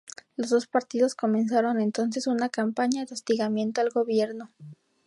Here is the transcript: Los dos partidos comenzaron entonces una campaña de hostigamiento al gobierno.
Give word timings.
Los 0.35 0.49
dos 0.49 0.65
partidos 0.65 1.13
comenzaron 1.13 1.79
entonces 1.79 2.25
una 2.25 2.49
campaña 2.49 3.05
de 3.05 3.13
hostigamiento 3.13 3.81
al 3.81 3.91
gobierno. 3.91 4.49